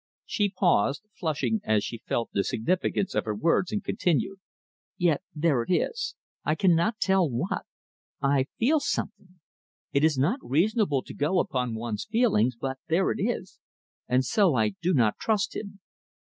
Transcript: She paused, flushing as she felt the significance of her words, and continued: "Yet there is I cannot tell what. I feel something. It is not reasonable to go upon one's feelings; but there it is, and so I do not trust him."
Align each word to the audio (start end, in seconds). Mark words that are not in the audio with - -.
She 0.25 0.49
paused, 0.49 1.03
flushing 1.13 1.61
as 1.63 1.83
she 1.83 1.99
felt 2.07 2.31
the 2.33 2.43
significance 2.43 3.13
of 3.13 3.25
her 3.25 3.35
words, 3.35 3.71
and 3.71 3.83
continued: 3.83 4.39
"Yet 4.97 5.21
there 5.35 5.63
is 5.69 6.15
I 6.43 6.55
cannot 6.55 6.97
tell 6.99 7.29
what. 7.29 7.67
I 8.19 8.47
feel 8.57 8.79
something. 8.79 9.39
It 9.93 10.03
is 10.03 10.17
not 10.17 10.39
reasonable 10.41 11.03
to 11.03 11.13
go 11.13 11.37
upon 11.39 11.75
one's 11.75 12.05
feelings; 12.05 12.55
but 12.55 12.79
there 12.87 13.11
it 13.11 13.19
is, 13.23 13.59
and 14.07 14.25
so 14.25 14.55
I 14.55 14.69
do 14.81 14.95
not 14.95 15.19
trust 15.19 15.55
him." 15.55 15.79